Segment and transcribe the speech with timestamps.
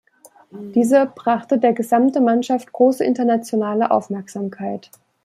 [0.49, 4.89] Diese brachte der gesamte Mannschaft große internationale Aufmerksamkeit.